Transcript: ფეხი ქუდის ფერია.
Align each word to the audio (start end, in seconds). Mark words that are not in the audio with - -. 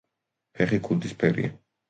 ფეხი 0.59 0.79
ქუდის 0.89 1.15
ფერია. 1.21 1.55